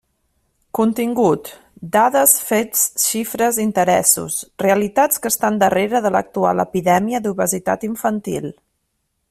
Contingut: 0.77 1.49
Dades, 1.97 2.33
fets, 2.47 2.81
xifres, 3.03 3.59
interessos, 3.65 4.39
realitats 4.65 5.23
que 5.27 5.33
estan 5.35 5.63
darrere 5.65 6.01
de 6.07 6.13
l'actual 6.17 6.65
epidèmia 6.65 7.21
d'obesitat 7.27 7.87
infantil. 7.91 8.49